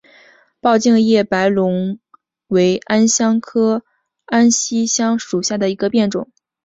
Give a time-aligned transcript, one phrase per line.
[0.59, 1.99] 抱茎叶白花龙
[2.47, 3.83] 为安息香科
[4.25, 6.31] 安息香属下的一个变种。